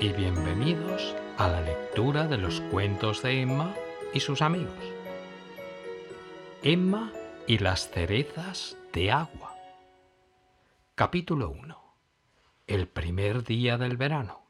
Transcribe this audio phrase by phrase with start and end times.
[0.00, 3.74] Y bienvenidos a la lectura de los cuentos de Emma
[4.14, 4.76] y sus amigos.
[6.62, 7.12] Emma
[7.48, 9.56] y las cerezas de agua.
[10.94, 11.96] Capítulo 1.
[12.68, 14.42] El primer día del verano.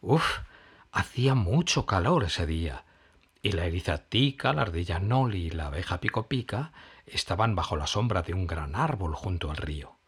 [0.00, 0.38] Uf,
[0.90, 2.86] hacía mucho calor ese día,
[3.42, 6.72] y la erizatica, la ardilla Noli y la abeja pico pica
[7.04, 9.98] estaban bajo la sombra de un gran árbol junto al río,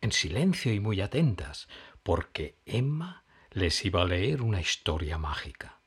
[0.00, 1.68] en silencio y muy atentas,
[2.04, 5.78] porque Emma les iba a leer una historia mágica.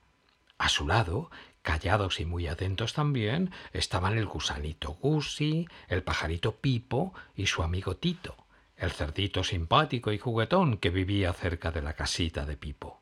[0.58, 1.30] A su lado,
[1.62, 7.96] callados y muy atentos también, estaban el gusanito Gusi, el pajarito Pipo y su amigo
[7.98, 8.36] Tito,
[8.76, 13.02] el cerdito simpático y juguetón que vivía cerca de la casita de Pipo.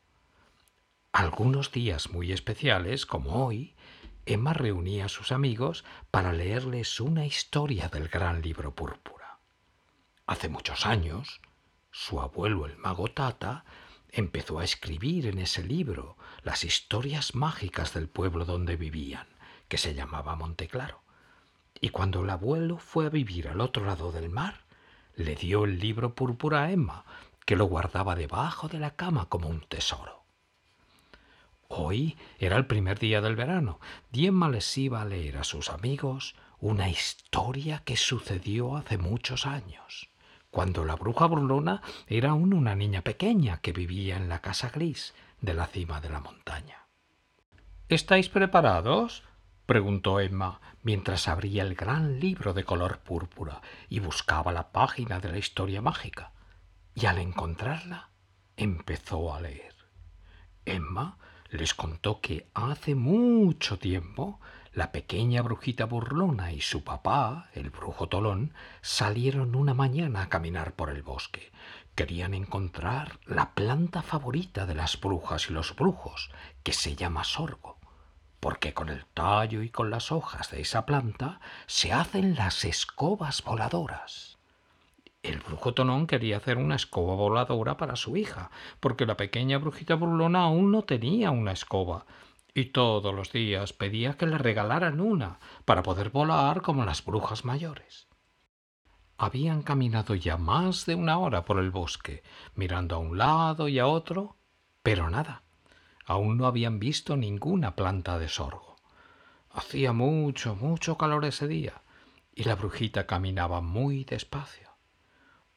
[1.13, 3.75] Algunos días muy especiales, como hoy,
[4.25, 9.39] Emma reunía a sus amigos para leerles una historia del gran libro púrpura.
[10.25, 11.39] Hace muchos años,
[11.97, 13.63] su abuelo el mago Tata
[14.11, 19.25] empezó a escribir en ese libro las historias mágicas del pueblo donde vivían,
[19.69, 21.01] que se llamaba Monteclaro.
[21.79, 24.65] Y cuando el abuelo fue a vivir al otro lado del mar,
[25.15, 27.05] le dio el libro púrpura a Emma,
[27.45, 30.25] que lo guardaba debajo de la cama como un tesoro.
[31.69, 33.79] Hoy era el primer día del verano
[34.11, 39.45] y Emma les iba a leer a sus amigos una historia que sucedió hace muchos
[39.45, 40.09] años
[40.55, 45.13] cuando la bruja burlona era aún una niña pequeña que vivía en la casa gris
[45.41, 46.87] de la cima de la montaña.
[47.89, 49.25] ¿Estáis preparados?
[49.65, 55.27] preguntó Emma mientras abría el gran libro de color púrpura y buscaba la página de
[55.27, 56.31] la historia mágica.
[56.93, 58.11] Y al encontrarla,
[58.55, 59.75] empezó a leer.
[60.63, 61.17] Emma
[61.49, 64.39] les contó que hace mucho tiempo
[64.75, 70.73] la pequeña brujita burlona y su papá, el brujo Tolón, salieron una mañana a caminar
[70.73, 71.53] por el bosque.
[71.95, 76.29] Querían encontrar la planta favorita de las brujas y los brujos,
[76.61, 77.77] que se llama sorgo,
[78.41, 83.45] porque con el tallo y con las hojas de esa planta se hacen las escobas
[83.45, 84.37] voladoras.
[85.23, 89.95] El brujo Tonón quería hacer una escoba voladora para su hija, porque la pequeña brujita
[89.95, 92.05] burlona aún no tenía una escoba,
[92.57, 97.43] y todos los días pedía que le regalaran una para poder volar como las brujas
[97.43, 98.07] mayores.
[99.17, 102.23] Habían caminado ya más de una hora por el bosque,
[102.55, 104.37] mirando a un lado y a otro,
[104.81, 105.43] pero nada.
[106.05, 108.77] Aún no habían visto ninguna planta de sorgo.
[109.51, 111.81] Hacía mucho, mucho calor ese día,
[112.33, 114.69] y la brujita caminaba muy despacio.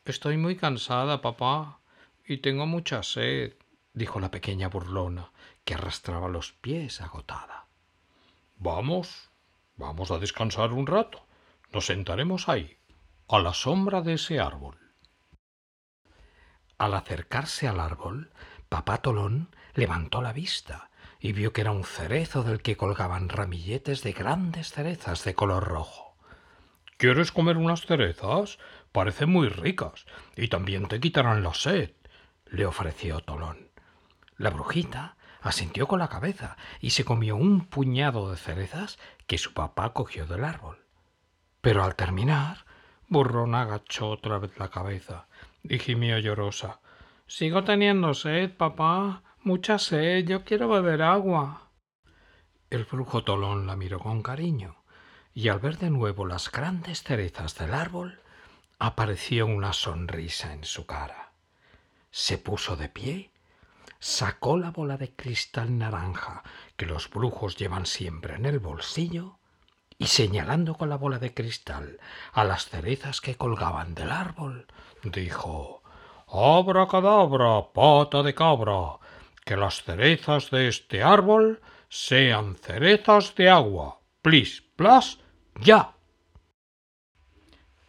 [0.04, 1.78] Estoy muy cansada, papá,
[2.26, 3.54] y tengo mucha sed,
[3.92, 5.30] dijo la pequeña burlona,
[5.68, 7.66] que arrastraba los pies agotada.
[8.56, 9.28] Vamos,
[9.76, 11.26] vamos a descansar un rato.
[11.74, 12.78] Nos sentaremos ahí,
[13.28, 14.78] a la sombra de ese árbol.
[16.78, 18.32] Al acercarse al árbol,
[18.70, 20.88] papá Tolón levantó la vista
[21.20, 25.64] y vio que era un cerezo del que colgaban ramilletes de grandes cerezas de color
[25.64, 26.16] rojo.
[26.96, 28.58] ¿Quieres comer unas cerezas?
[28.90, 31.92] Parecen muy ricas y también te quitarán la sed,
[32.46, 33.68] le ofreció Tolón.
[34.38, 39.54] La brujita asintió con la cabeza y se comió un puñado de cerezas que su
[39.54, 40.78] papá cogió del árbol.
[41.60, 42.64] Pero al terminar,
[43.08, 45.26] Burrón agachó otra vez la cabeza
[45.62, 46.80] y gimió llorosa.
[47.26, 49.22] Sigo teniendo sed, papá.
[49.42, 50.26] Mucha sed.
[50.26, 51.70] Yo quiero beber agua.
[52.70, 54.78] El brujo Tolón la miró con cariño
[55.38, 58.20] y al ver de nuevo las grandes cerezas del árbol,
[58.80, 61.30] apareció una sonrisa en su cara.
[62.10, 63.30] Se puso de pie
[63.98, 66.42] sacó la bola de cristal naranja
[66.76, 69.38] que los brujos llevan siempre en el bolsillo
[69.98, 71.98] y señalando con la bola de cristal
[72.32, 74.66] a las cerezas que colgaban del árbol,
[75.02, 75.82] dijo
[76.28, 78.98] Abra cadabra, pata de cabra,
[79.44, 84.00] que las cerezas de este árbol sean cerezas de agua.
[84.20, 85.18] Plis, plas,
[85.58, 85.94] ya.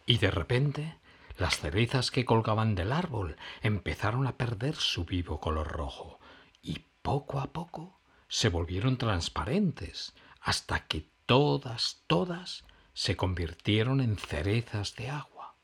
[0.06, 0.99] Y de repente
[1.40, 6.20] las cerezas que colgaban del árbol empezaron a perder su vivo color rojo
[6.62, 7.98] y poco a poco
[8.28, 15.54] se volvieron transparentes hasta que todas, todas se convirtieron en cerezas de agua.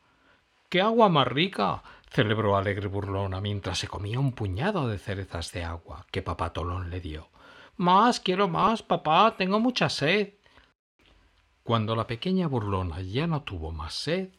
[0.71, 1.83] ¡Qué agua más rica!
[2.11, 6.89] celebró alegre burlona mientras se comía un puñado de cerezas de agua que papá Tolón
[6.89, 7.29] le dio.
[7.77, 10.35] Más, quiero más, papá, tengo mucha sed.
[11.63, 14.31] Cuando la pequeña burlona ya no tuvo más sed,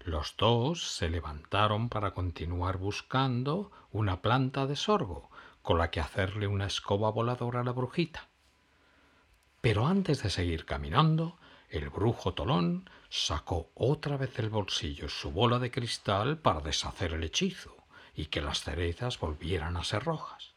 [0.00, 5.30] los dos se levantaron para continuar buscando una planta de sorgo
[5.62, 8.28] con la que hacerle una escoba voladora a la brujita.
[9.60, 11.36] Pero antes de seguir caminando,
[11.68, 17.24] el brujo Tolón sacó otra vez del bolsillo su bola de cristal para deshacer el
[17.24, 17.74] hechizo.
[18.14, 20.54] y que las cerezas volvieran a ser rojas.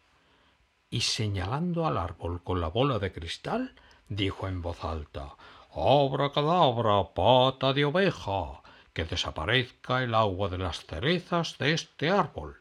[0.89, 3.75] Y señalando al árbol con la bola de cristal,
[4.09, 5.35] dijo en voz alta
[5.75, 12.57] Abra cadabra, pata de oveja, que desaparezca el agua de las cerezas de este árbol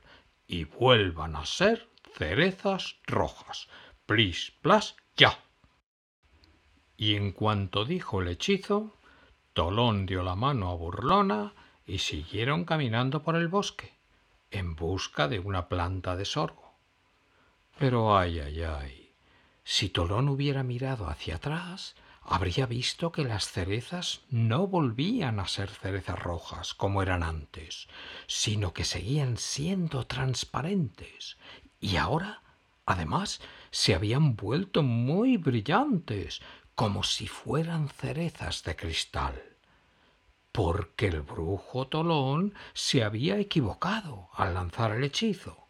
[0.47, 3.69] y vuelvan a ser cerezas rojas.
[4.07, 5.39] Plis, plas, ya.
[6.97, 8.97] Y en cuanto dijo el hechizo,
[9.53, 11.55] Tolón dio la mano a Burlona
[11.87, 13.95] y siguieron caminando por el bosque,
[14.51, 16.75] en busca de una planta de sorgo.
[17.79, 19.13] Pero ay, ay, ay,
[19.65, 25.71] si Tolón hubiera mirado hacia atrás, habría visto que las cerezas no volvían a ser
[25.71, 27.89] cerezas rojas como eran antes,
[28.27, 31.39] sino que seguían siendo transparentes.
[31.81, 32.43] Y ahora,
[32.87, 33.41] además,
[33.71, 36.41] se habían vuelto muy brillantes,
[36.75, 39.43] como si fueran cerezas de cristal.
[40.53, 45.69] Porque el brujo Tolón se había equivocado al lanzar el hechizo.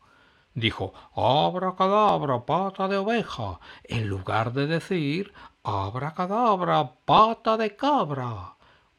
[0.54, 5.32] Dijo abra cadabra, pata de oveja, en lugar de decir
[6.14, 8.56] cadabra, pata de cabra.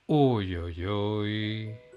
[0.07, 1.90] Uy, uy, uy.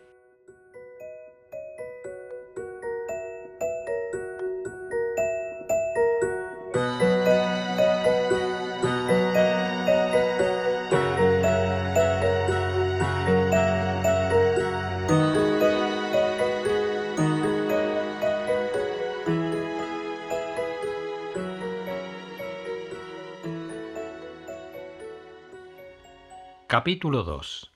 [26.84, 27.72] Capítulo 2.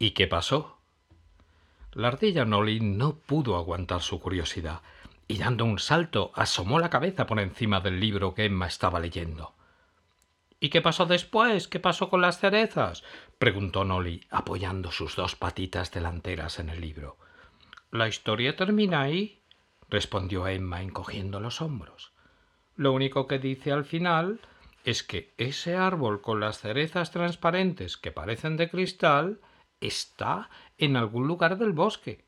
[0.00, 0.78] ¿Y qué pasó?
[1.92, 4.82] La ardilla Nolly no pudo aguantar su curiosidad
[5.28, 9.54] y dando un salto asomó la cabeza por encima del libro que Emma estaba leyendo.
[10.58, 11.68] ¿Y qué pasó después?
[11.68, 13.04] ¿Qué pasó con las cerezas?
[13.38, 17.16] preguntó Nolly, apoyando sus dos patitas delanteras en el libro.
[17.92, 19.40] La historia termina ahí,
[19.88, 22.10] respondió Emma encogiendo los hombros.
[22.74, 24.40] Lo único que dice al final
[24.88, 29.38] es que ese árbol con las cerezas transparentes que parecen de cristal
[29.82, 30.48] está
[30.78, 32.24] en algún lugar del bosque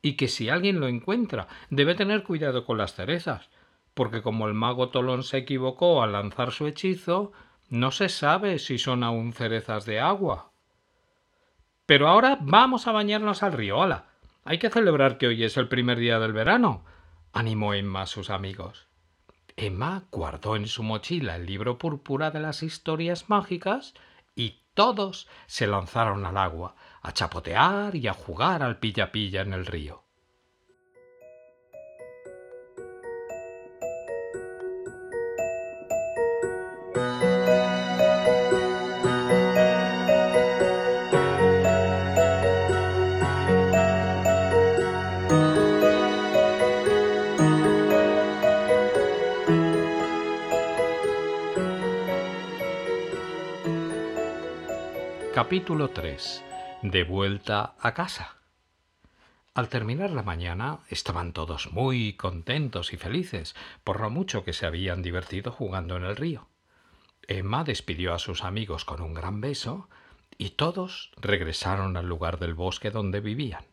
[0.00, 3.50] y que si alguien lo encuentra debe tener cuidado con las cerezas,
[3.92, 7.32] porque como el mago Tolón se equivocó al lanzar su hechizo,
[7.68, 10.52] no se sabe si son aún cerezas de agua.
[11.84, 13.82] Pero ahora vamos a bañarnos al río.
[13.82, 14.06] ¡Hala!
[14.46, 16.82] Hay que celebrar que hoy es el primer día del verano.
[17.34, 18.89] animó Emma a sus amigos.
[19.62, 23.92] Emma guardó en su mochila el libro púrpura de las historias mágicas
[24.34, 29.52] y todos se lanzaron al agua, a chapotear y a jugar al pilla pilla en
[29.52, 30.04] el río.
[55.50, 56.44] Capítulo 3.
[56.82, 58.36] De vuelta a casa.
[59.52, 64.64] Al terminar la mañana estaban todos muy contentos y felices por lo mucho que se
[64.64, 66.46] habían divertido jugando en el río.
[67.26, 69.88] Emma despidió a sus amigos con un gran beso
[70.38, 73.64] y todos regresaron al lugar del bosque donde vivían.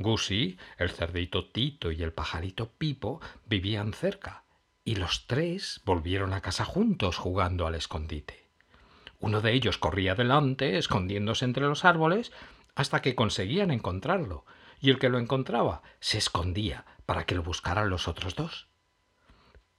[0.00, 4.42] Gussie, el cerdito Tito y el pajarito Pipo vivían cerca
[4.84, 8.43] y los tres volvieron a casa juntos jugando al escondite.
[9.24, 12.30] Uno de ellos corría delante, escondiéndose entre los árboles,
[12.74, 14.44] hasta que conseguían encontrarlo,
[14.82, 18.68] y el que lo encontraba se escondía para que lo buscaran los otros dos.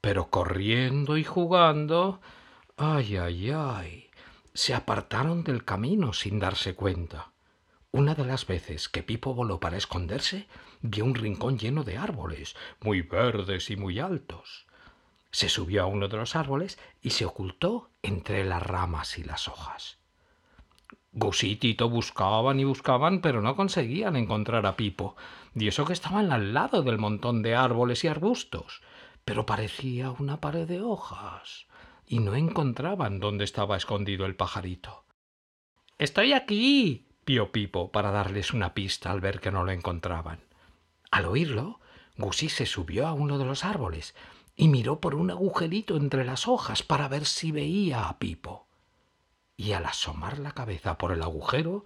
[0.02, 2.22] Pero corriendo y jugando,
[2.75, 4.10] ay, ay, ay,
[4.56, 7.32] se apartaron del camino sin darse cuenta.
[7.92, 10.48] Una de las veces que Pipo voló para esconderse,
[10.82, 14.66] vio un rincón lleno de árboles, muy verdes y muy altos
[15.36, 19.50] se subió a uno de los árboles y se ocultó entre las ramas y las
[19.50, 19.98] hojas.
[21.12, 25.18] Gus y Tito buscaban y buscaban, pero no conseguían encontrar a Pipo,
[25.54, 28.82] y eso que estaban al lado del montón de árboles y arbustos,
[29.25, 31.68] pero parecía una pared de hojas,
[32.08, 35.04] y no encontraban dónde estaba escondido el pajarito.
[35.98, 37.10] Estoy aquí.
[37.25, 40.39] pió Pipo para darles una pista al ver que no lo encontraban.
[41.12, 41.82] Al oírlo,
[42.15, 44.15] Gusí se subió a uno de los árboles
[44.56, 48.68] y miró por un agujerito entre las hojas para ver si veía a Pipo.
[49.58, 51.86] Y al asomar la cabeza por el agujero,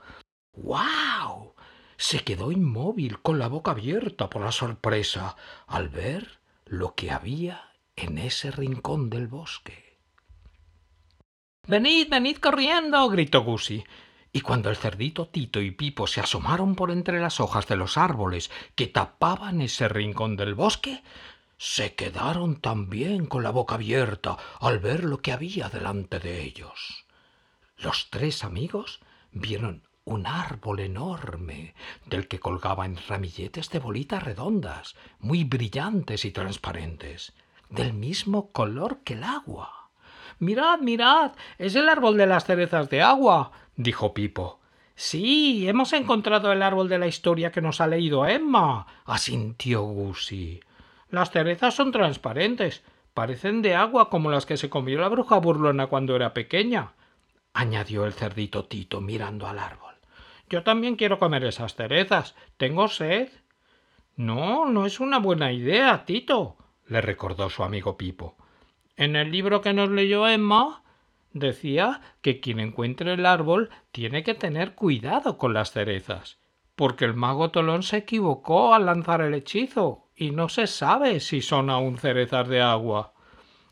[0.54, 1.56] ¡guau!
[1.98, 5.36] Se quedó inmóvil con la boca abierta por la sorpresa
[5.68, 9.98] al ver lo que había en ese rincón del bosque.
[11.68, 13.86] Venid, venid corriendo, gritó Gussie.
[14.32, 17.98] y cuando el cerdito Tito y Pipo se asomaron por entre las hojas de los
[17.98, 21.04] árboles que tapaban ese rincón del bosque,
[21.60, 27.06] se quedaron también con la boca abierta al ver lo que había delante de ellos.
[27.76, 29.02] Los tres amigos
[29.34, 31.76] vieron un árbol enorme
[32.06, 37.34] del que colgaban ramilletes de bolitas redondas, muy brillantes y transparentes,
[37.70, 39.90] del mismo color que el agua.
[40.40, 44.62] Mirad, mirad, es el árbol de las cerezas de agua, dijo Pipo.
[44.96, 50.62] Sí, hemos encontrado el árbol de la historia que nos ha leído Emma, asintió Gussie.
[51.10, 55.88] Las cerezas son transparentes, parecen de agua como las que se comió la bruja burlona
[55.88, 56.94] cuando era pequeña,
[57.54, 59.96] añadió el cerdito Tito mirando al árbol.
[60.50, 62.36] Yo también quiero comer esas cerezas.
[62.58, 63.30] Tengo sed.
[64.16, 68.36] No, no es una buena idea, Tito, le recordó su amigo Pipo.
[68.98, 70.84] En el libro que nos leyó Emma
[71.32, 76.40] decía que quien encuentre el árbol tiene que tener cuidado con las cerezas,
[76.76, 81.42] porque el mago Tolón se equivocó al lanzar el hechizo y no se sabe si
[81.42, 83.14] son aún cerezas de agua.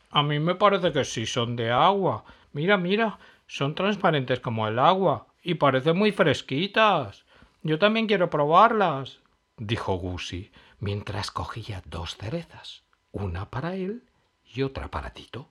[0.10, 2.24] A mí me parece que sí son de agua.
[2.54, 7.26] Mira, mira, son transparentes como el agua y parecen muy fresquitas.
[7.64, 9.20] Yo también quiero probarlas,
[9.58, 14.04] dijo Gussie, mientras cogía dos cerezas, una para él
[14.46, 15.50] y otra para Tito.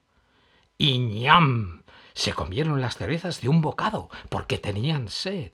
[0.79, 1.83] ¡Y ñam!
[2.15, 5.53] Se comieron las cerezas de un bocado, porque tenían sed.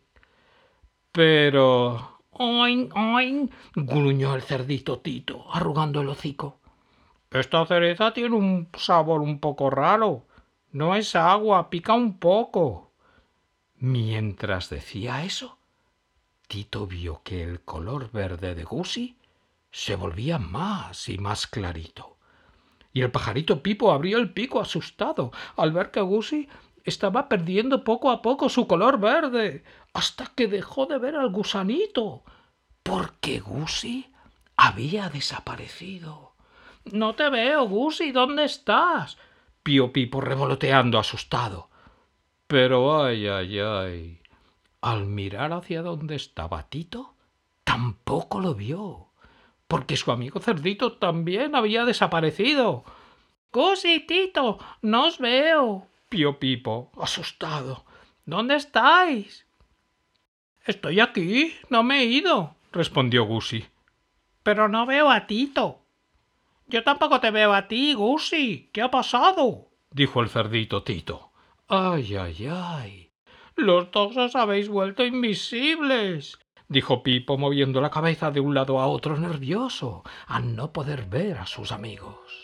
[1.11, 2.22] Pero.
[2.33, 3.51] ¡Oin, oin!
[3.75, 6.61] gruñó el cerdito Tito, arrugando el hocico.
[7.31, 10.27] Esta cereza tiene un sabor un poco raro.
[10.71, 12.93] No es agua, pica un poco.
[13.77, 15.59] Mientras decía eso,
[16.49, 19.17] Tito vio que el color verde de Gussie
[19.71, 22.13] se volvía más y más clarito
[22.93, 26.49] y el pajarito Pipo abrió el pico asustado al ver que Gussie
[26.85, 32.25] estaba perdiendo poco a poco su color verde, hasta que dejó de ver al gusanito,
[32.83, 34.11] porque Gussie
[34.57, 36.33] había desaparecido.
[36.85, 39.19] No te veo, Gussie, ¿dónde estás?
[39.63, 41.71] Pío Pipo revoloteando asustado.
[42.47, 44.21] Pero ay, ay, ay.
[44.81, 47.15] Al mirar hacia donde estaba Tito,
[47.65, 49.13] tampoco lo vio
[49.73, 52.85] porque su amigo cerdito también había desaparecido.
[53.51, 55.87] Cusi, Tito, no os veo.
[56.13, 57.87] Pío Pipo, asustado.
[58.27, 59.47] ¿Dónde estáis?
[60.67, 63.65] Estoy aquí, no me he ido, respondió Gusi.
[64.43, 65.87] Pero no veo a Tito.
[66.67, 68.69] Yo tampoco te veo a ti, Gusi.
[68.75, 69.71] ¿Qué ha pasado?
[69.91, 71.33] dijo el cerdito Tito.
[71.67, 73.11] Ay, ay, ay.
[73.57, 76.39] Los dos os habéis vuelto invisibles
[76.69, 81.39] dijo Pipo moviendo la cabeza de un lado a otro nervioso, al no poder ver
[81.39, 82.42] a sus amigos.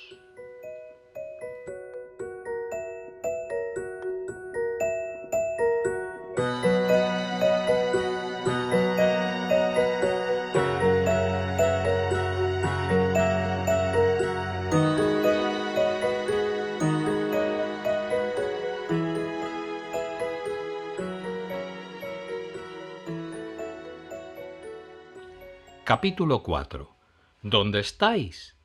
[25.88, 26.94] Capítulo 4.
[27.40, 28.56] ¿Dónde estáis?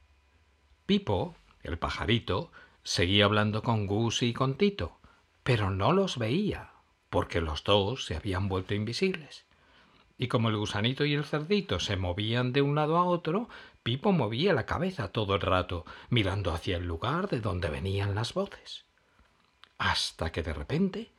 [0.85, 2.51] Pipo, el pajarito,
[2.83, 4.99] seguía hablando con Gus y con Tito,
[5.41, 6.71] pero no los veía,
[7.09, 9.45] porque los dos se habían vuelto invisibles.
[10.17, 13.47] Y como el gusanito y el cerdito se movían de un lado a otro,
[13.83, 18.33] Pipo movía la cabeza todo el rato, mirando hacia el lugar de donde venían las
[18.33, 18.83] voces.
[19.77, 21.09] Hasta que de repente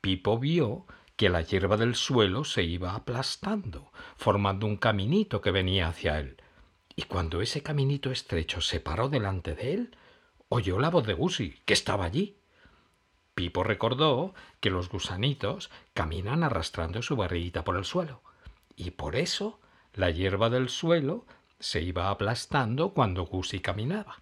[0.00, 0.84] Pipo vio
[1.18, 6.36] que la hierba del suelo se iba aplastando, formando un caminito que venía hacia él.
[6.94, 9.96] Y cuando ese caminito estrecho se paró delante de él,
[10.48, 12.36] oyó la voz de Gusi, que estaba allí.
[13.34, 18.22] Pipo recordó que los gusanitos caminan arrastrando su barriguita por el suelo,
[18.76, 19.58] y por eso
[19.94, 21.26] la hierba del suelo
[21.58, 24.18] se iba aplastando cuando Gusi caminaba.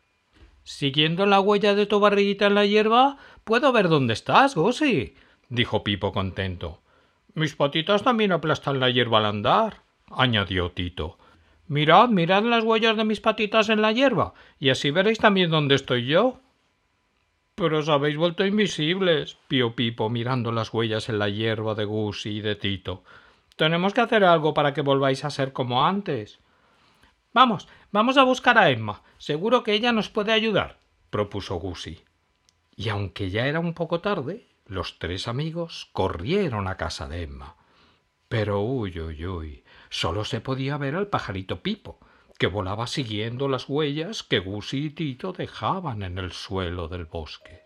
[0.64, 5.14] Siguiendo la huella de tu barriguita en la hierba, puedo ver dónde estás, Gusi,
[5.50, 6.80] dijo Pipo contento.
[7.36, 11.18] Mis patitas también aplastan la hierba al andar, añadió Tito.
[11.68, 15.74] Mirad, mirad las huellas de mis patitas en la hierba, y así veréis también dónde
[15.74, 16.40] estoy yo.
[17.54, 22.32] Pero os habéis vuelto invisibles, pío Pipo mirando las huellas en la hierba de Gussie
[22.32, 23.04] y de Tito.
[23.56, 26.38] Tenemos que hacer algo para que volváis a ser como antes.
[27.34, 29.02] Vamos, vamos a buscar a Emma.
[29.18, 30.78] Seguro que ella nos puede ayudar,
[31.10, 32.02] propuso Gussie.
[32.74, 37.56] Y aunque ya era un poco tarde, los tres amigos corrieron a casa de Emma.
[38.28, 42.00] Pero uy, uy, uy, solo se podía ver al pajarito Pipo,
[42.38, 47.65] que volaba siguiendo las huellas que Gussie y Tito dejaban en el suelo del bosque.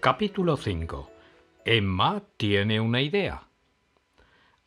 [0.00, 1.10] Capítulo 5.
[1.62, 3.42] Emma tiene una idea.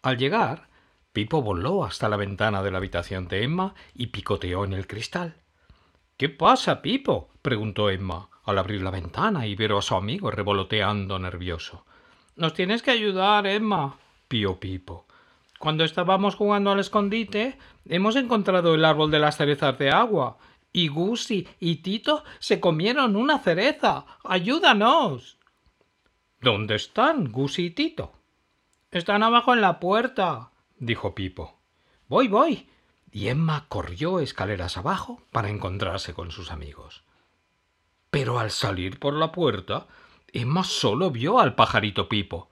[0.03, 0.69] Al llegar,
[1.11, 5.33] Pipo voló hasta la ventana de la habitación de Emma y picoteó en el cristal.
[6.17, 7.29] ¿Qué pasa, Pipo?
[7.41, 11.83] preguntó Emma al abrir la ventana y ver a su amigo revoloteando nervioso.
[12.35, 13.97] Nos tienes que ayudar, Emma,
[14.27, 15.07] pío Pipo.
[15.57, 20.37] Cuando estábamos jugando al escondite, hemos encontrado el árbol de las cerezas de agua
[20.73, 24.05] y Gussie y Tito se comieron una cereza.
[24.23, 25.37] ¡Ayúdanos!
[26.41, 28.11] ¿Dónde están Gussie y Tito?
[28.91, 31.59] Están abajo en la puerta, dijo Pipo.
[32.09, 32.67] Voy, voy.
[33.11, 37.03] Y Emma corrió escaleras abajo para encontrarse con sus amigos.
[38.09, 39.87] Pero al salir por la puerta,
[40.31, 42.49] Emma solo vio al pajarito Pipo.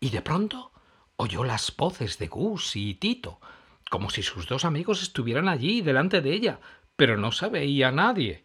[0.00, 0.72] Y de pronto
[1.16, 3.40] oyó las voces de Gussie y Tito,
[3.90, 6.60] como si sus dos amigos estuvieran allí delante de ella,
[7.00, 8.44] pero no se veía nadie.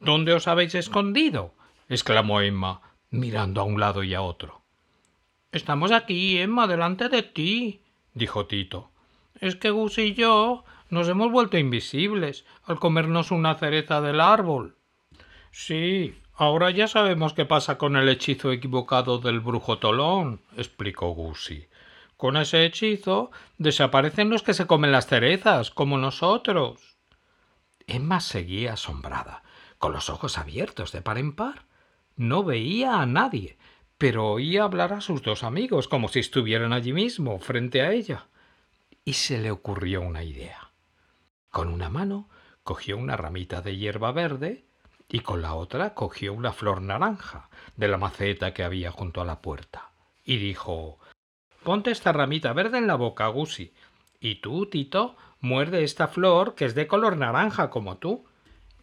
[0.00, 1.52] ¿Dónde os habéis escondido?
[1.90, 4.62] exclamó Emma, mirando a un lado y a otro.
[5.52, 7.82] Estamos aquí, Emma, delante de ti,
[8.14, 8.88] dijo Tito.
[9.38, 14.78] Es que Gus y yo nos hemos vuelto invisibles al comernos una cereza del árbol.
[15.50, 21.68] Sí, ahora ya sabemos qué pasa con el hechizo equivocado del brujo Tolón, explicó Gussie.
[22.16, 26.97] Con ese hechizo desaparecen los que se comen las cerezas, como nosotros.
[27.88, 29.42] Emma seguía asombrada,
[29.78, 31.64] con los ojos abiertos de par en par.
[32.16, 33.58] No veía a nadie,
[33.96, 38.26] pero oía hablar a sus dos amigos como si estuvieran allí mismo, frente a ella.
[39.04, 40.70] Y se le ocurrió una idea.
[41.50, 42.28] Con una mano
[42.62, 44.66] cogió una ramita de hierba verde
[45.08, 49.24] y con la otra cogió una flor naranja de la maceta que había junto a
[49.24, 49.90] la puerta.
[50.24, 50.98] Y dijo
[51.64, 53.72] Ponte esta ramita verde en la boca, Gusi.
[54.20, 58.24] Y tú, Tito, muerde esta flor que es de color naranja como tú.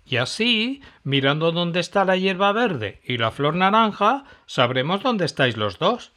[0.06, 5.58] Y así, mirando dónde está la hierba verde y la flor naranja, sabremos dónde estáis
[5.58, 6.12] los dos.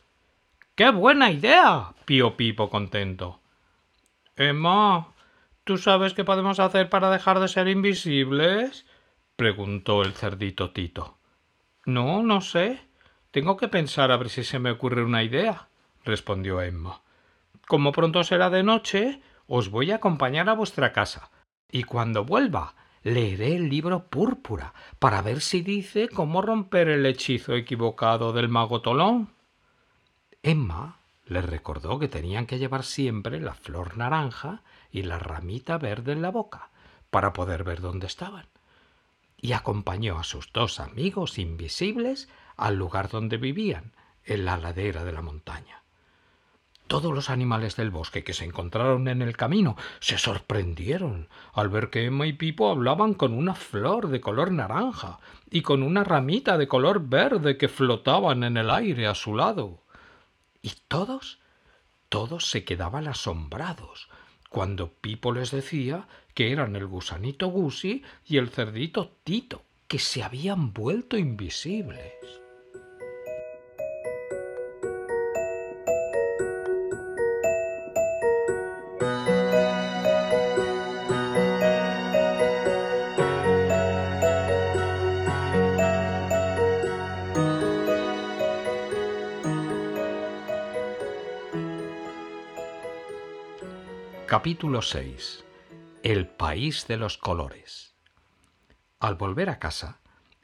[0.75, 1.95] ¡Qué buena idea!
[2.05, 3.41] pío Pipo contento.
[4.37, 5.09] Emma,
[5.65, 8.87] ¿tú sabes qué podemos hacer para dejar de ser invisibles?
[9.37, 11.19] preguntó el cerdito Tito.
[11.87, 12.81] No, no sé.
[13.31, 15.69] Tengo que pensar a ver si se me ocurre una idea,
[16.05, 17.03] respondió Emma.
[17.67, 21.31] Como pronto será de noche, os voy a acompañar a vuestra casa,
[21.73, 27.55] y cuando vuelva leeré el libro púrpura para ver si dice cómo romper el hechizo
[27.55, 29.31] equivocado del mago Tolón.
[30.43, 36.13] Emma les recordó que tenían que llevar siempre la flor naranja y la ramita verde
[36.13, 36.71] en la boca
[37.11, 38.47] para poder ver dónde estaban,
[39.41, 43.93] y acompañó a sus dos amigos invisibles al lugar donde vivían,
[44.25, 45.83] en la ladera de la montaña.
[46.89, 51.91] Todos los animales del bosque que se encontraron en el camino se sorprendieron al ver
[51.91, 55.19] que Emma y Pipo hablaban con una flor de color naranja
[55.51, 59.83] y con una ramita de color verde que flotaban en el aire a su lado.
[60.63, 61.41] Y todos,
[62.09, 64.09] todos se quedaban asombrados
[64.49, 70.23] cuando Pipo les decía que eran el gusanito Gusi y el cerdito Tito, que se
[70.23, 72.15] habían vuelto invisibles.
[94.29, 95.43] Capítulo 6
[96.03, 97.95] El país de los colores
[99.01, 100.01] Al volver a casa,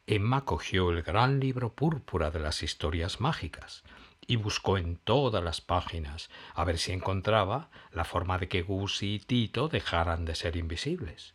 [0.07, 3.85] Emma cogió el gran libro púrpura de las historias mágicas
[4.27, 9.17] y buscó en todas las páginas a ver si encontraba la forma de que Gussie
[9.17, 11.35] y Tito dejaran de ser invisibles.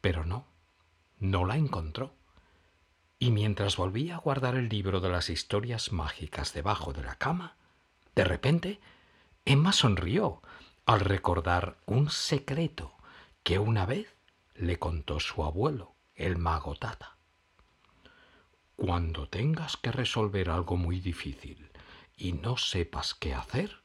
[0.00, 0.46] Pero no,
[1.18, 2.14] no la encontró.
[3.18, 7.56] Y mientras volvía a guardar el libro de las historias mágicas debajo de la cama,
[8.14, 8.80] de repente
[9.44, 10.40] Emma sonrió
[10.86, 12.94] al recordar un secreto
[13.42, 14.14] que una vez
[14.54, 17.16] le contó su abuelo, el mago Tata.
[18.76, 21.70] Cuando tengas que resolver algo muy difícil
[22.16, 23.80] y no sepas qué hacer,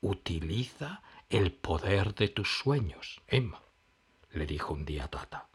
[0.00, 3.62] utiliza el poder de tus sueños, Emma,
[4.30, 5.48] le dijo un día Tata.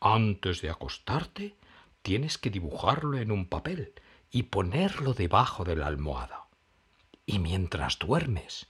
[0.00, 1.56] Antes de acostarte,
[2.02, 3.92] tienes que dibujarlo en un papel
[4.30, 6.46] y ponerlo debajo de la almohada.
[7.26, 8.68] Y mientras duermes,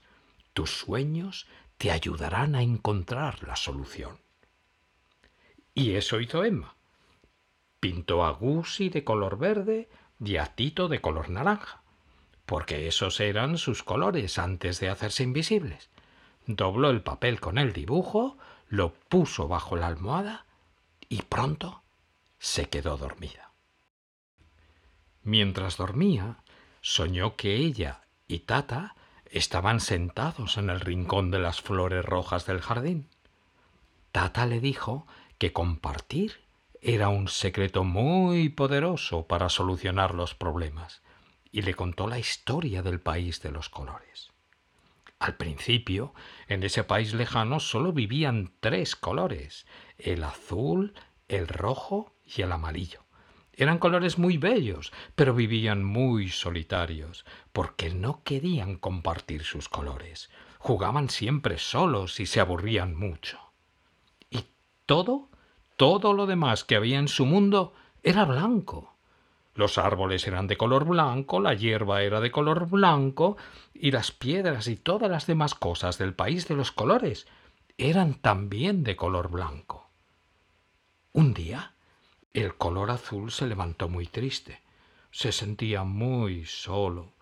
[0.57, 1.45] tus sueños
[1.77, 4.17] te ayudarán a encontrar la solución.
[5.75, 6.75] Y eso hizo Emma.
[7.79, 9.87] Pintó a Gussie de color verde
[10.19, 11.83] y a Tito de color naranja,
[12.47, 15.91] porque esos eran sus colores antes de hacerse invisibles.
[16.47, 20.47] Dobló el papel con el dibujo, lo puso bajo la almohada
[21.07, 21.83] y pronto
[22.39, 23.51] se quedó dormida.
[25.21, 26.39] Mientras dormía,
[26.81, 28.95] soñó que ella y Tata
[29.31, 33.09] estaban sentados en el rincón de las flores rojas del jardín.
[34.11, 35.05] Tata le dijo
[35.37, 36.41] que compartir
[36.81, 41.01] era un secreto muy poderoso para solucionar los problemas
[41.51, 44.31] y le contó la historia del país de los colores.
[45.19, 46.13] Al principio,
[46.47, 49.65] en ese país lejano solo vivían tres colores,
[49.97, 50.93] el azul,
[51.27, 53.06] el rojo y el amarillo.
[53.57, 60.29] Eran colores muy bellos, pero vivían muy solitarios, porque no querían compartir sus colores.
[60.59, 63.39] Jugaban siempre solos y se aburrían mucho.
[64.29, 64.45] Y
[64.85, 65.29] todo,
[65.75, 68.93] todo lo demás que había en su mundo era blanco.
[69.55, 73.37] Los árboles eran de color blanco, la hierba era de color blanco,
[73.73, 77.27] y las piedras y todas las demás cosas del país de los colores
[77.79, 79.89] eran también de color blanco.
[81.11, 81.73] Un día,
[82.43, 84.61] el color azul se levantó muy triste.
[85.09, 87.13] Se sentía muy solo,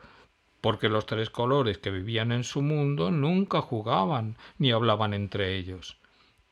[0.59, 5.97] porque los tres colores que vivían en su mundo nunca jugaban ni hablaban entre ellos.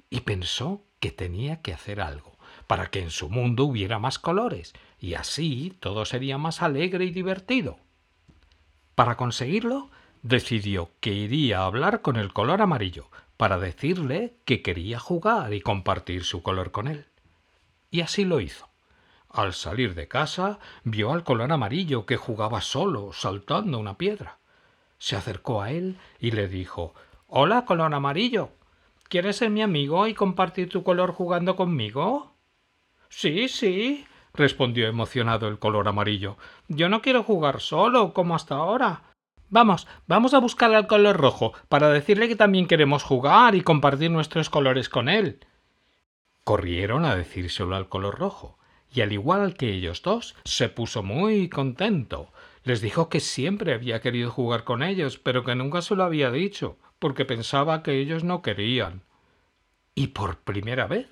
[0.09, 4.73] Y pensó que tenía que hacer algo para que en su mundo hubiera más colores,
[4.97, 7.77] y así todo sería más alegre y divertido.
[8.95, 9.89] Para conseguirlo,
[10.21, 15.59] decidió que iría a hablar con el color amarillo, para decirle que quería jugar y
[15.59, 17.07] compartir su color con él
[17.93, 18.67] y así lo hizo.
[19.29, 24.39] Al salir de casa vio al color amarillo que jugaba solo, saltando una piedra.
[24.97, 26.95] Se acercó a él y le dijo
[27.27, 28.49] Hola, color amarillo.
[29.09, 32.33] ¿Quieres ser mi amigo y compartir tu color jugando conmigo?
[33.09, 36.37] Sí, sí, respondió emocionado el color amarillo.
[36.67, 39.03] Yo no quiero jugar solo, como hasta ahora.
[39.49, 44.09] Vamos, vamos a buscar al color rojo, para decirle que también queremos jugar y compartir
[44.09, 45.45] nuestros colores con él.
[46.43, 48.57] Corrieron a decírselo al color rojo,
[48.93, 52.31] y al igual que ellos dos, se puso muy contento.
[52.63, 56.31] Les dijo que siempre había querido jugar con ellos, pero que nunca se lo había
[56.31, 59.03] dicho, porque pensaba que ellos no querían.
[59.95, 61.07] Y por primera vez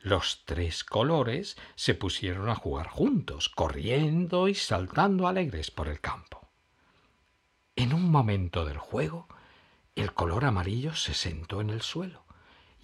[0.00, 6.46] los tres colores se pusieron a jugar juntos, corriendo y saltando alegres por el campo.
[7.74, 9.28] En un momento del juego,
[9.96, 12.23] el color amarillo se sentó en el suelo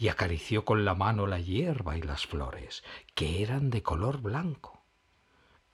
[0.01, 2.83] y acarició con la mano la hierba y las flores,
[3.15, 4.83] que eran de color blanco.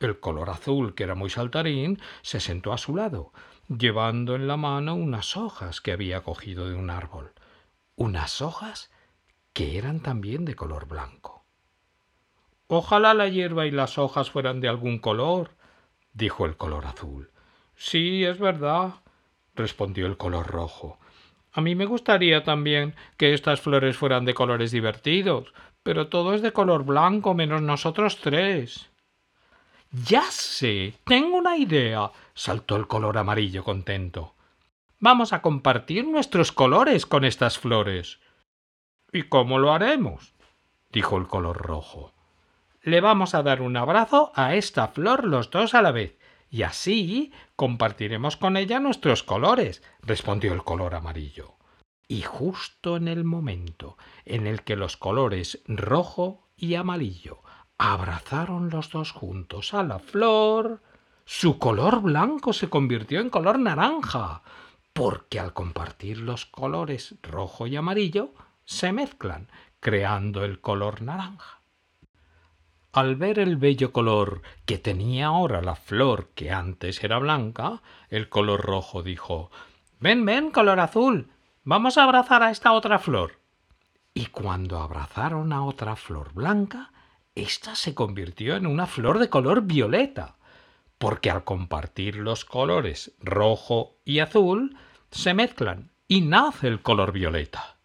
[0.00, 3.32] El color azul, que era muy saltarín, se sentó a su lado,
[3.68, 7.34] llevando en la mano unas hojas que había cogido de un árbol,
[7.94, 8.90] unas hojas
[9.52, 11.44] que eran también de color blanco.
[12.66, 15.52] Ojalá la hierba y las hojas fueran de algún color,
[16.14, 17.30] dijo el color azul.
[17.76, 18.94] Sí, es verdad,
[19.54, 20.98] respondió el color rojo.
[21.56, 26.42] A mí me gustaría también que estas flores fueran de colores divertidos, pero todo es
[26.42, 28.90] de color blanco menos nosotros tres.
[29.90, 34.34] Ya sé, tengo una idea, saltó el color amarillo contento.
[35.00, 38.20] Vamos a compartir nuestros colores con estas flores.
[39.10, 40.34] ¿Y cómo lo haremos?
[40.92, 42.12] dijo el color rojo.
[42.82, 46.18] Le vamos a dar un abrazo a esta flor los dos a la vez,
[46.50, 51.54] y así compartiremos con ella nuestros colores, respondió el color amarillo.
[52.08, 57.42] Y justo en el momento en el que los colores rojo y amarillo
[57.78, 60.82] abrazaron los dos juntos a la flor,
[61.24, 64.42] su color blanco se convirtió en color naranja,
[64.92, 68.32] porque al compartir los colores rojo y amarillo
[68.64, 71.55] se mezclan, creando el color naranja.
[72.96, 78.30] Al ver el bello color que tenía ahora la flor que antes era blanca, el
[78.30, 79.50] color rojo dijo
[80.00, 81.28] Ven, ven, color azul.
[81.62, 83.38] Vamos a abrazar a esta otra flor.
[84.14, 86.90] Y cuando abrazaron a otra flor blanca,
[87.34, 90.38] ésta se convirtió en una flor de color violeta,
[90.96, 94.74] porque al compartir los colores rojo y azul,
[95.10, 97.75] se mezclan y nace el color violeta.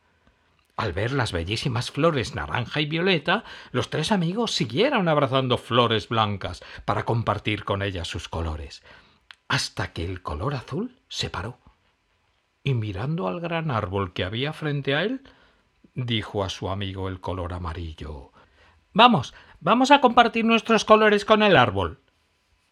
[0.82, 6.64] Al ver las bellísimas flores naranja y violeta, los tres amigos siguieron abrazando flores blancas
[6.86, 8.82] para compartir con ellas sus colores,
[9.48, 11.60] hasta que el color azul se paró.
[12.64, 15.22] Y mirando al gran árbol que había frente a él,
[15.94, 18.32] dijo a su amigo el color amarillo
[18.92, 22.00] Vamos, vamos a compartir nuestros colores con el árbol.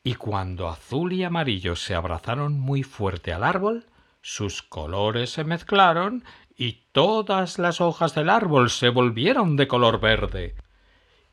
[0.04, 3.86] Y cuando azul y amarillo se abrazaron muy fuerte al árbol,
[4.22, 6.24] sus colores se mezclaron
[6.60, 10.56] y todas las hojas del árbol se volvieron de color verde.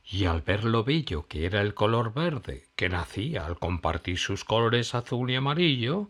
[0.05, 4.45] Y al ver lo bello que era el color verde que nacía al compartir sus
[4.45, 6.09] colores azul y amarillo,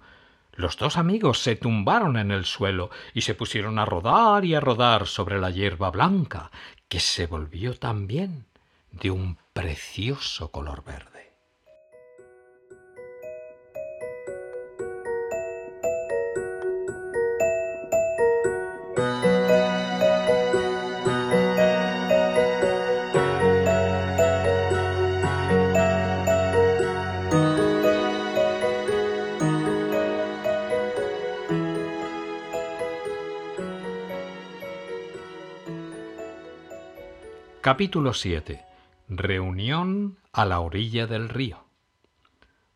[0.53, 4.61] los dos amigos se tumbaron en el suelo y se pusieron a rodar y a
[4.61, 6.51] rodar sobre la hierba blanca,
[6.89, 8.45] que se volvió también
[8.91, 11.16] de un precioso color verde.
[37.67, 38.65] Capítulo 7.
[39.09, 41.65] Reunión a la orilla del río.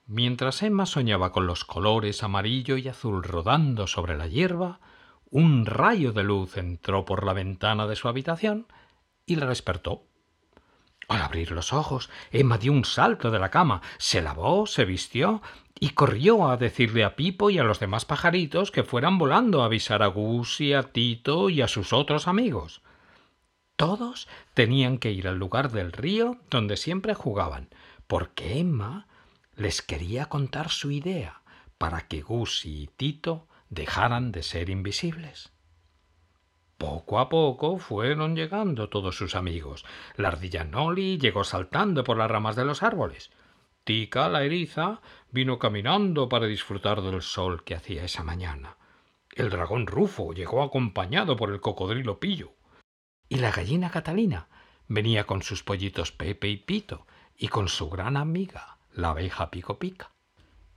[0.09, 4.81] Mientras Emma soñaba con los colores amarillo y azul rodando sobre la hierba,
[5.31, 8.67] un rayo de luz entró por la ventana de su habitación
[9.27, 10.03] y la despertó.
[11.07, 15.41] Al abrir los ojos, Emma dio un salto de la cama, se lavó, se vistió
[15.79, 19.67] y corrió a decirle a Pipo y a los demás pajaritos que fueran volando a
[19.67, 22.83] avisar a Gussie, a Tito y a sus otros amigos.
[23.81, 27.71] Todos tenían que ir al lugar del río donde siempre jugaban,
[28.09, 29.07] porque Emma
[29.57, 31.41] les quería contar su idea
[31.79, 35.55] para que Gussie y Tito dejaran de ser invisibles.
[36.77, 39.87] Poco a poco fueron llegando todos sus amigos.
[40.15, 43.31] La ardilla Noli llegó saltando por las ramas de los árboles.
[43.85, 48.77] Tica, la eriza, vino caminando para disfrutar del sol que hacía esa mañana.
[49.35, 52.60] El dragón Rufo llegó acompañado por el cocodrilo Pillo.
[53.33, 54.49] Y la gallina Catalina
[54.89, 57.07] venía con sus pollitos Pepe y Pito
[57.39, 60.11] y con su gran amiga, la abeja Pico Pica.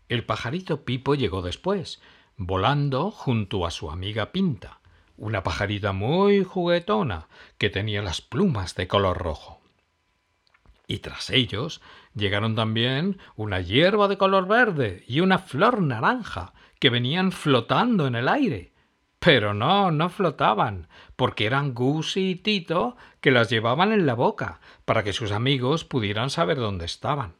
[0.07, 1.99] El pajarito Pipo llegó después,
[2.37, 4.81] volando junto a su amiga Pinta,
[5.17, 9.59] una pajarita muy juguetona que tenía las plumas de color rojo.
[10.85, 11.81] Y tras ellos
[12.13, 18.13] llegaron también una hierba de color verde y una flor naranja que venían flotando en
[18.13, 18.72] el aire
[19.23, 24.59] pero no, no flotaban, porque eran Gussie y Tito que las llevaban en la boca,
[24.85, 27.35] para que sus amigos pudieran saber dónde estaban.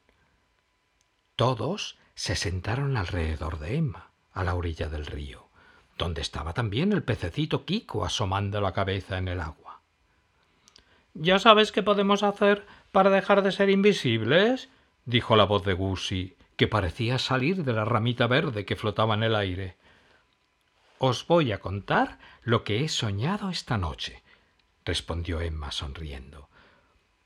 [1.35, 5.49] Todos se sentaron alrededor de Emma, a la orilla del río,
[5.97, 9.81] donde estaba también el pececito Kiko asomando la cabeza en el agua.
[11.13, 14.69] ¿Ya sabes qué podemos hacer para dejar de ser invisibles?
[15.05, 19.23] dijo la voz de Gussie, que parecía salir de la ramita verde que flotaba en
[19.23, 19.75] el aire.
[21.05, 24.23] Os voy a contar lo que he soñado esta noche,
[24.85, 26.47] respondió Emma sonriendo,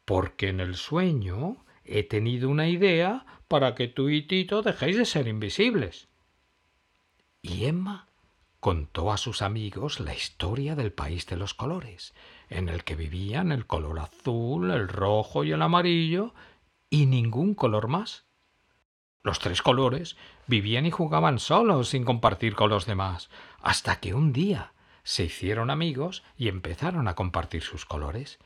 [0.03, 5.05] porque en el sueño he tenido una idea para que tú y Tito dejéis de
[5.05, 6.07] ser invisibles.
[7.43, 8.07] Y Emma
[8.59, 12.15] contó a sus amigos la historia del país de los colores,
[12.49, 16.33] en el que vivían el color azul, el rojo y el amarillo,
[16.89, 18.26] y ningún color más.
[19.27, 20.15] Los tres colores
[20.47, 23.29] vivían y jugaban solos sin compartir con los demás,
[23.61, 24.71] hasta que un día
[25.03, 28.39] se hicieron amigos y empezaron a compartir sus colores.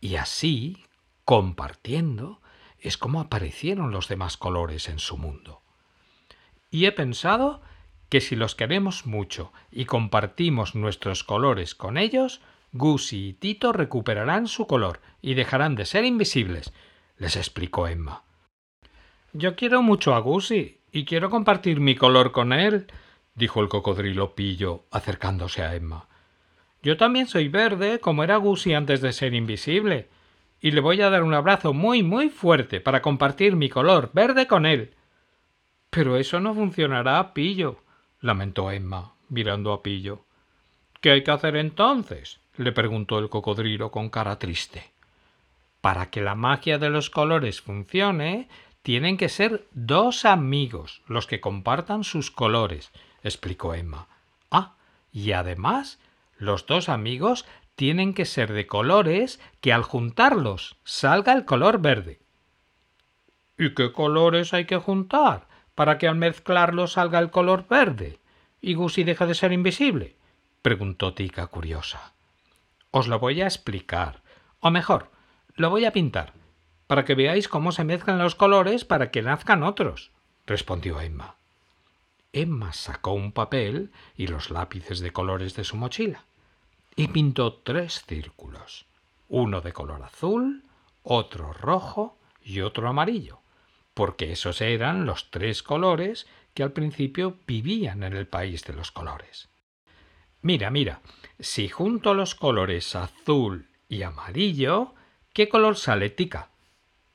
[0.00, 0.86] Y así,
[1.26, 2.40] compartiendo,
[2.78, 5.60] es como aparecieron los demás colores en su mundo.
[6.70, 7.60] Y he pensado
[8.08, 12.40] que si los queremos mucho y compartimos nuestros colores con ellos,
[12.72, 16.72] Gussie y Tito recuperarán su color y dejarán de ser invisibles,
[17.18, 18.22] les explicó Emma.
[19.34, 22.86] Yo quiero mucho a Gussie y quiero compartir mi color con él,
[23.34, 26.06] dijo el cocodrilo Pillo, acercándose a Emma.
[26.82, 30.10] Yo también soy verde, como era Gussie antes de ser invisible,
[30.60, 34.46] y le voy a dar un abrazo muy, muy fuerte para compartir mi color verde
[34.46, 34.94] con él.
[35.88, 37.78] Pero eso no funcionará, Pillo,
[38.20, 40.26] lamentó Emma, mirando a Pillo.
[41.00, 42.38] ¿Qué hay que hacer entonces?
[42.58, 44.90] le preguntó el cocodrilo con cara triste.
[45.80, 48.48] Para que la magia de los colores funcione,
[48.82, 52.90] tienen que ser dos amigos los que compartan sus colores,
[53.22, 54.08] explicó Emma.
[54.50, 54.74] Ah,
[55.12, 56.00] y además,
[56.36, 62.20] los dos amigos tienen que ser de colores que al juntarlos salga el color verde.
[63.56, 68.18] ¿Y qué colores hay que juntar para que al mezclarlos salga el color verde
[68.60, 70.16] y Gussie deja de ser invisible?
[70.60, 72.12] preguntó Tica curiosa.
[72.90, 74.22] Os lo voy a explicar,
[74.60, 75.10] o mejor,
[75.54, 76.41] lo voy a pintar
[76.92, 80.10] para que veáis cómo se mezclan los colores para que nazcan otros,
[80.44, 81.36] respondió Emma.
[82.34, 86.26] Emma sacó un papel y los lápices de colores de su mochila
[86.94, 88.84] y pintó tres círculos,
[89.30, 90.64] uno de color azul,
[91.02, 93.38] otro rojo y otro amarillo,
[93.94, 98.92] porque esos eran los tres colores que al principio vivían en el país de los
[98.92, 99.48] colores.
[100.42, 101.00] Mira, mira,
[101.40, 104.92] si junto los colores azul y amarillo,
[105.32, 106.51] ¿qué color sale, Tica?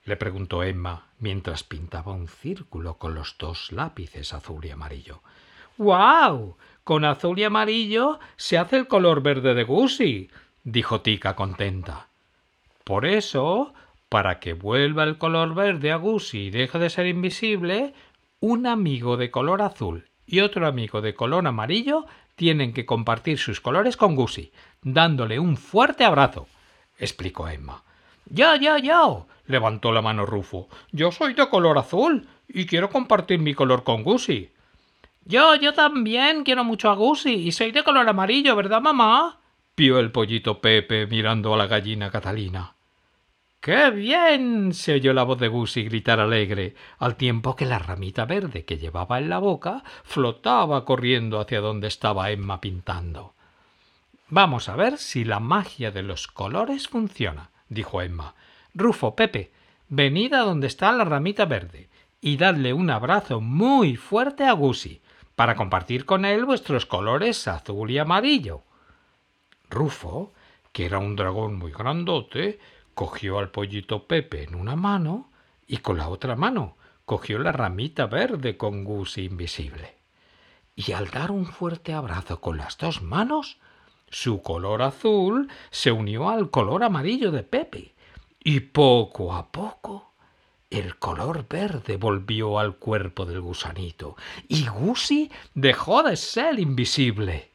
[0.07, 5.21] Le preguntó Emma mientras pintaba un círculo con los dos lápices azul y amarillo.
[5.77, 6.55] ¡Guau!
[6.85, 10.29] Con azul y amarillo se hace el color verde de Gussie,
[10.63, 12.07] dijo Tica contenta.
[12.85, 13.73] Por eso,
[14.07, 17.93] para que vuelva el color verde a Gussie y deje de ser invisible,
[18.39, 23.59] un amigo de color azul y otro amigo de color amarillo tienen que compartir sus
[23.59, 26.47] colores con Gussie, dándole un fuerte abrazo,
[26.97, 27.83] explicó Emma.
[28.29, 29.03] ¡Ya, ya, ya!
[29.47, 30.69] Levantó la mano Rufo.
[30.91, 34.53] Yo soy de color azul y quiero compartir mi color con Gussie.
[35.25, 39.39] Yo, yo también quiero mucho a Gussie y soy de color amarillo, ¿verdad, mamá?
[39.77, 42.73] pió el pollito Pepe mirando a la gallina Catalina.
[43.59, 44.73] ¡Qué bien!
[44.73, 48.79] se oyó la voz de Gussie gritar alegre, al tiempo que la ramita verde que
[48.79, 53.35] llevaba en la boca flotaba corriendo hacia donde estaba Emma pintando.
[54.29, 58.33] Vamos a ver si la magia de los colores funciona, dijo Emma.
[58.77, 59.51] Rufo, Pepe,
[59.89, 61.89] venid a donde está la ramita verde
[62.21, 65.01] y dadle un abrazo muy fuerte a Gussie
[65.35, 68.61] para compartir con él vuestros colores azul y amarillo.
[69.69, 70.31] Rufo,
[70.71, 72.59] que era un dragón muy grandote,
[72.93, 75.31] cogió al pollito Pepe en una mano
[75.65, 79.97] y con la otra mano cogió la ramita verde con Gussie invisible.
[80.75, 83.57] Y al dar un fuerte abrazo con las dos manos,
[84.09, 87.95] su color azul se unió al color amarillo de Pepe,
[88.39, 90.13] y poco a poco
[90.69, 97.51] el color verde volvió al cuerpo del gusanito, y Gussie dejó de ser invisible.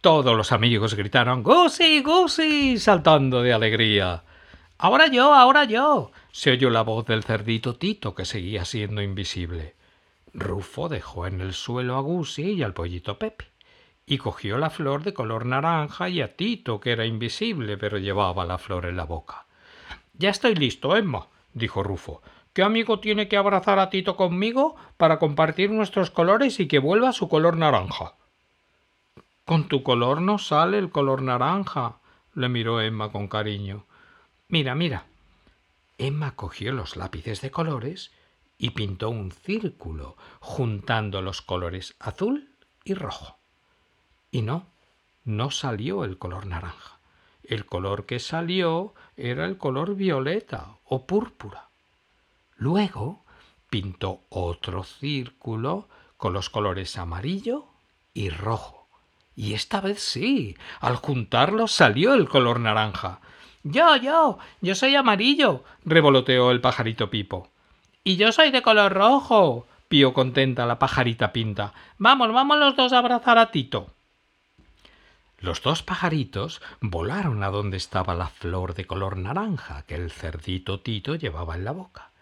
[0.00, 4.22] Todos los amigos gritaron Gussie, Gussie, saltando de alegría.
[4.76, 6.12] Ahora yo, ahora yo.
[6.30, 9.74] se oyó la voz del cerdito Tito, que seguía siendo invisible.
[10.34, 13.46] Rufo dejó en el suelo a Gussie y al pollito Pepe
[14.06, 18.44] y cogió la flor de color naranja y a Tito, que era invisible, pero llevaba
[18.44, 19.43] la flor en la boca.
[20.14, 22.22] Ya estoy listo, Emma, dijo Rufo.
[22.52, 27.12] ¿Qué amigo tiene que abrazar a Tito conmigo para compartir nuestros colores y que vuelva
[27.12, 28.14] su color naranja?
[29.44, 31.96] Con tu color no sale el color naranja,
[32.32, 33.86] le miró Emma con cariño.
[34.48, 35.06] Mira, mira.
[35.98, 38.12] Emma cogió los lápices de colores
[38.56, 42.50] y pintó un círculo juntando los colores azul
[42.84, 43.36] y rojo.
[44.30, 44.66] Y no,
[45.24, 46.93] no salió el color naranja.
[47.44, 51.68] El color que salió era el color violeta o púrpura.
[52.56, 53.24] Luego
[53.68, 57.66] pintó otro círculo con los colores amarillo
[58.14, 58.88] y rojo.
[59.36, 63.20] Y esta vez sí, al juntarlos salió el color naranja.
[63.62, 67.48] Yo, yo, yo soy amarillo, revoloteó el pajarito Pipo.
[68.04, 71.72] Y yo soy de color rojo, pío contenta la pajarita Pinta.
[71.98, 73.93] Vamos, vamos los dos a abrazar a Tito.
[75.38, 80.80] Los dos pajaritos volaron a donde estaba la flor de color naranja que el cerdito
[80.80, 82.12] Tito llevaba en la boca,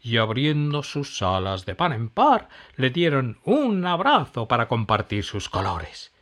[0.00, 5.48] y abriendo sus alas de par en par le dieron un abrazo para compartir sus
[5.48, 6.12] colores.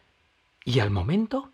[0.64, 1.52] Y al momento,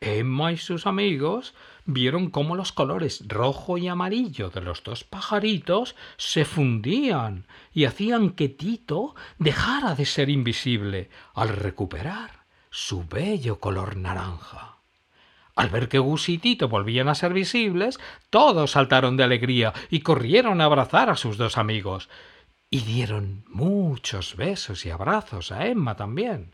[0.00, 5.94] Emma y sus amigos vieron cómo los colores rojo y amarillo de los dos pajaritos
[6.16, 12.35] se fundían y hacían que Tito dejara de ser invisible al recuperar
[12.76, 14.76] su bello color naranja.
[15.54, 20.00] Al ver que Gus y Tito volvían a ser visibles, todos saltaron de alegría y
[20.00, 22.10] corrieron a abrazar a sus dos amigos.
[22.68, 26.52] Y dieron muchos besos y abrazos a Emma también,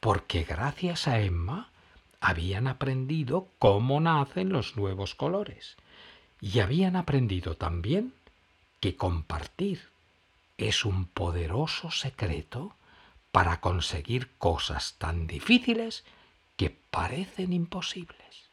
[0.00, 1.70] porque gracias a Emma
[2.20, 5.76] habían aprendido cómo nacen los nuevos colores
[6.40, 8.14] y habían aprendido también
[8.80, 9.90] que compartir
[10.58, 12.74] es un poderoso secreto
[13.32, 16.04] para conseguir cosas tan difíciles
[16.56, 18.50] que parecen imposibles.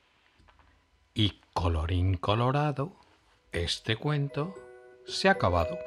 [1.13, 2.95] Y colorín colorado,
[3.51, 4.55] este cuento
[5.05, 5.77] se ha acabado.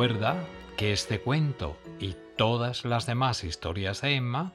[0.00, 0.46] Recuerda
[0.78, 4.54] que este cuento y todas las demás historias de Emma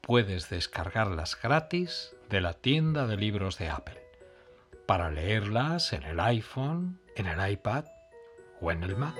[0.00, 4.02] puedes descargarlas gratis de la tienda de libros de Apple
[4.84, 7.84] para leerlas en el iPhone, en el iPad
[8.60, 9.14] o en el Mac.